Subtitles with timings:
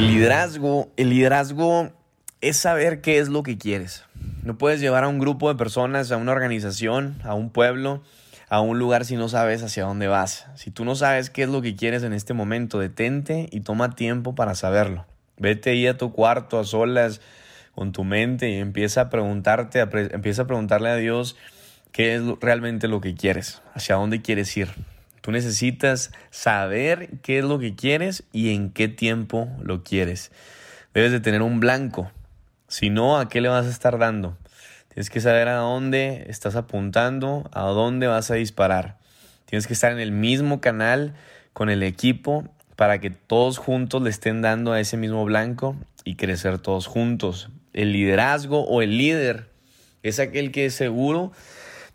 [0.00, 1.90] El liderazgo, el liderazgo
[2.40, 4.04] es saber qué es lo que quieres.
[4.42, 8.02] No puedes llevar a un grupo de personas, a una organización, a un pueblo,
[8.48, 10.46] a un lugar si no sabes hacia dónde vas.
[10.54, 13.94] Si tú no sabes qué es lo que quieres en este momento, detente y toma
[13.94, 15.04] tiempo para saberlo.
[15.36, 17.20] Vete ahí a tu cuarto a solas
[17.74, 21.36] con tu mente y empieza a preguntarte, empieza a preguntarle a Dios
[21.92, 24.70] qué es realmente lo que quieres, hacia dónde quieres ir.
[25.20, 30.32] Tú necesitas saber qué es lo que quieres y en qué tiempo lo quieres.
[30.94, 32.10] Debes de tener un blanco.
[32.68, 34.36] Si no, ¿a qué le vas a estar dando?
[34.88, 38.98] Tienes que saber a dónde estás apuntando, a dónde vas a disparar.
[39.44, 41.14] Tienes que estar en el mismo canal
[41.52, 42.44] con el equipo
[42.76, 47.50] para que todos juntos le estén dando a ese mismo blanco y crecer todos juntos.
[47.72, 49.48] El liderazgo o el líder
[50.02, 51.32] es aquel que es seguro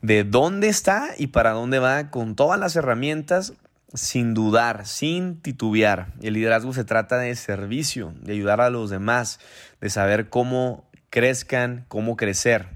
[0.05, 3.53] de dónde está y para dónde va con todas las herramientas
[3.93, 6.13] sin dudar, sin titubear.
[6.21, 9.39] El liderazgo se trata de servicio, de ayudar a los demás,
[9.81, 12.67] de saber cómo crezcan, cómo crecer.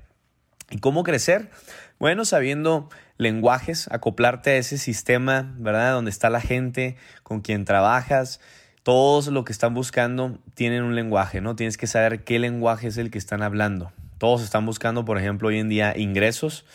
[0.72, 1.52] ¿Y cómo crecer?
[2.00, 5.94] Bueno, sabiendo lenguajes, acoplarte a ese sistema, ¿verdad?
[5.94, 8.40] Donde está la gente con quien trabajas.
[8.82, 11.56] Todos lo que están buscando tienen un lenguaje, ¿no?
[11.56, 13.92] Tienes que saber qué lenguaje es el que están hablando.
[14.20, 16.66] Todos están buscando, por ejemplo, hoy en día ingresos.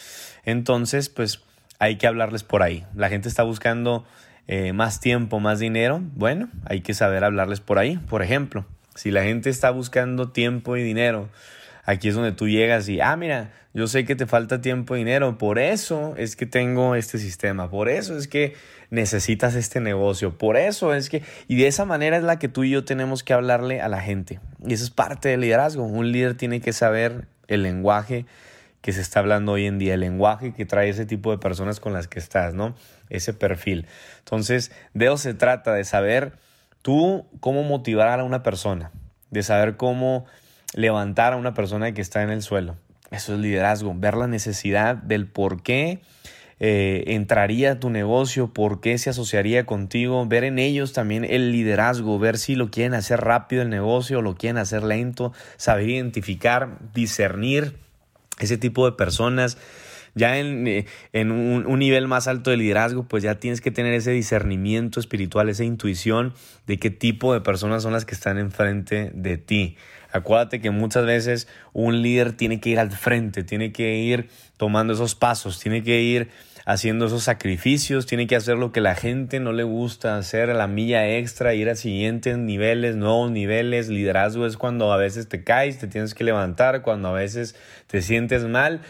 [0.45, 1.41] Entonces, pues
[1.79, 2.85] hay que hablarles por ahí.
[2.97, 4.05] La gente está buscando
[4.49, 6.03] eh, más tiempo, más dinero.
[6.15, 7.99] Bueno, hay que saber hablarles por ahí.
[8.09, 11.29] Por ejemplo, si la gente está buscando tiempo y dinero,
[11.85, 15.01] aquí es donde tú llegas y, ah, mira, yo sé que te falta tiempo y
[15.01, 18.55] dinero, por eso es que tengo este sistema, por eso es que
[18.91, 22.63] necesitas este negocio, por eso es que, y de esa manera es la que tú
[22.63, 24.39] y yo tenemos que hablarle a la gente.
[24.65, 25.85] Y eso es parte del liderazgo.
[25.85, 28.27] Un líder tiene que saber el lenguaje
[28.81, 31.81] que se está hablando hoy en día, el lenguaje que trae ese tipo de personas
[31.81, 32.75] con las que estás, ¿no?
[33.09, 33.87] Ese perfil.
[34.19, 36.33] Entonces, de eso se trata, de saber
[36.83, 38.91] tú cómo motivar a una persona,
[39.31, 40.27] de saber cómo
[40.75, 42.77] levantar a una persona que está en el suelo.
[43.11, 46.03] Eso es liderazgo, ver la necesidad del por qué
[46.61, 52.19] eh, entraría tu negocio, por qué se asociaría contigo, ver en ellos también el liderazgo,
[52.19, 56.79] ver si lo quieren hacer rápido el negocio o lo quieren hacer lento, saber identificar,
[56.95, 57.77] discernir
[58.39, 59.59] ese tipo de personas.
[60.17, 64.13] Ya en, eh, un, nivel más alto de liderazgo, pues ya tienes que tener ese
[64.13, 66.35] discernimiento espiritual, esa intuición
[66.69, 69.77] de qué tipo de personas son las que están enfrente de ti.
[70.15, 74.93] Acuérdate que muchas veces un líder tiene que ir al frente, tiene que ir tomando
[74.93, 76.31] esos pasos, tiene que ir
[76.65, 80.69] haciendo esos sacrificios, tiene que hacer lo que la gente no le gusta hacer, la
[80.69, 83.89] milla extra, ir a siguientes niveles, nuevos niveles.
[83.89, 87.57] Liderazgo es cuando a veces te caes, te tienes que levantar, cuando a veces
[87.89, 88.83] te sientes mal,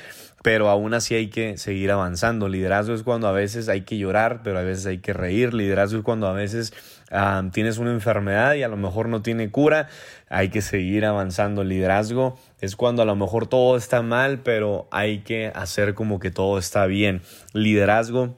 [0.44, 2.48] pero aún así hay que seguir avanzando.
[2.48, 5.54] Liderazgo es cuando a veces hay que llorar, pero a veces hay que reír.
[5.54, 6.74] Liderazgo es cuando a veces
[7.52, 9.88] tienes una enfermedad y a lo mejor no tiene cura,
[10.28, 11.64] hay que seguir avanzando.
[11.64, 16.30] Liderazgo es cuando a lo mejor todo está mal, pero hay que hacer como que
[16.30, 17.22] todo está bien.
[17.54, 18.36] Liderazgo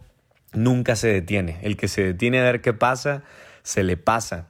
[0.53, 1.59] nunca se detiene.
[1.63, 3.25] El que se detiene a ver qué pasa,
[3.65, 4.47] se le pasa.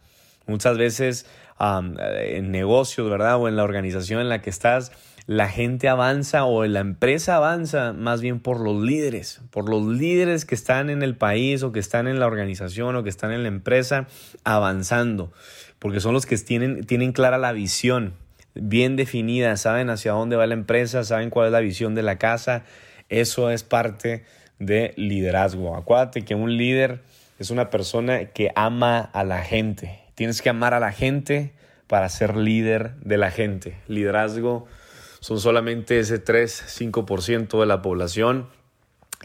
[0.47, 1.25] Muchas veces
[1.59, 3.37] en negocios, ¿verdad?
[3.37, 4.93] O en la organización en la que estás,
[5.27, 10.45] la gente avanza o la empresa avanza más bien por los líderes, por los líderes
[10.45, 13.43] que están en el país o que están en la organización o que están en
[13.43, 14.07] la empresa
[14.45, 15.33] avanzando,
[15.79, 18.15] porque son los que tienen, tienen clara la visión,
[18.55, 22.19] bien definida, saben hacia dónde va la empresa, saben cuál es la visión de la
[22.19, 22.65] casa.
[23.09, 24.25] Eso es parte
[24.59, 25.77] de liderazgo.
[25.77, 27.03] Acuérdate que un líder
[27.39, 30.01] es una persona que ama a la gente.
[30.15, 31.53] Tienes que amar a la gente
[31.87, 33.77] para ser líder de la gente.
[33.87, 34.67] Liderazgo
[35.21, 38.49] son solamente ese 3-5% de la población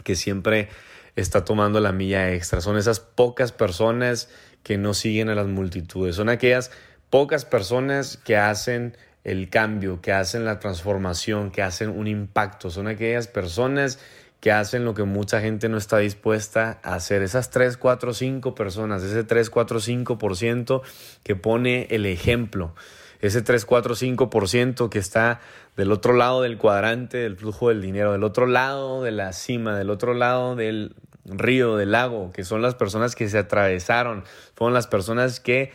[0.04, 0.68] que siempre
[1.16, 2.60] está tomando la milla extra.
[2.60, 4.28] Son esas pocas personas
[4.62, 6.16] que no siguen a las multitudes.
[6.16, 6.70] Son aquellas
[7.10, 12.70] pocas personas que hacen el cambio, que hacen la transformación, que hacen un impacto.
[12.70, 13.98] Son aquellas personas
[14.40, 17.22] que hacen lo que mucha gente no está dispuesta a hacer.
[17.22, 20.82] Esas 3, 4, 5 personas, ese 3, 4, 5%
[21.22, 22.74] que pone el ejemplo.
[23.22, 25.40] Ese 3, 4, 5% que está
[25.76, 29.78] del otro lado del cuadrante del flujo del dinero, del otro lado de la cima,
[29.78, 34.24] del otro lado del río, del lago, que son las personas que se atravesaron,
[34.54, 35.70] fueron las personas que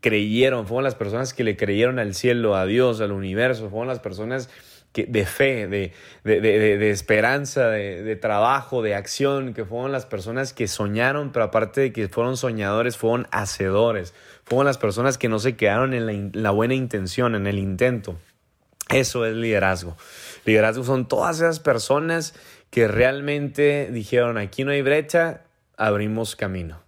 [0.00, 3.98] creyeron, fueron las personas que le creyeron al cielo, a Dios, al universo, fueron las
[3.98, 4.48] personas
[4.94, 5.92] de fe, de,
[6.22, 11.46] de, de, de esperanza, de, trabajo, de acción, que fueron las personas que soñaron, pero
[11.46, 14.14] aparte de que fueron soñadores, fueron hacedores,
[14.44, 18.16] fueron las personas que no se quedaron en la, la buena intención, en el intento.
[18.88, 19.96] Eso es liderazgo.
[20.44, 22.34] Liderazgo son todas esas personas
[22.70, 25.42] que realmente dijeron, aquí no hay brecha,
[25.76, 26.83] abrimos camino.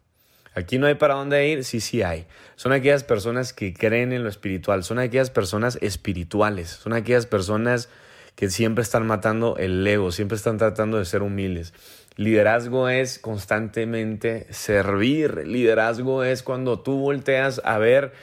[0.56, 2.24] Aquí no hay para dónde ir, sí, sí hay.
[2.54, 7.90] Son aquellas personas que creen en lo espiritual, son aquellas personas espirituales, son aquellas personas
[8.36, 11.74] que siempre están matando el ego, siempre están tratando de ser humildes.
[12.16, 18.14] Liderazgo es constantemente servir, liderazgo es cuando tú volteas a ver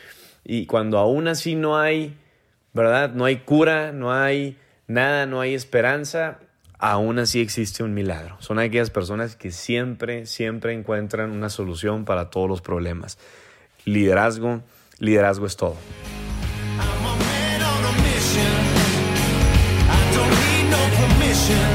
[0.43, 2.17] y cuando aún así no hay,
[2.73, 3.11] ¿verdad?
[3.13, 4.57] No hay cura, no hay
[4.87, 6.39] nada, no hay esperanza,
[6.83, 8.35] aún así existe un milagro.
[8.39, 13.17] Son aquellas personas que siempre, siempre encuentran una solución para todos los problemas.
[13.85, 14.61] Liderazgo,
[14.99, 15.77] liderazgo es todo.
[21.33, 21.72] mission